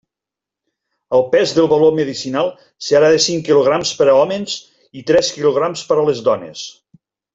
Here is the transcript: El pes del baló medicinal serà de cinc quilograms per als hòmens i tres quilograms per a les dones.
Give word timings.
El 1.17 1.25
pes 1.33 1.51
del 1.57 1.67
baló 1.73 1.89
medicinal 1.99 2.49
serà 2.87 3.11
de 3.17 3.19
cinc 3.27 3.45
quilograms 3.49 3.91
per 4.01 4.07
als 4.09 4.23
hòmens 4.23 4.57
i 5.01 5.05
tres 5.13 5.31
quilograms 5.37 5.85
per 5.91 5.99
a 6.01 6.07
les 6.09 6.25
dones. 6.31 6.65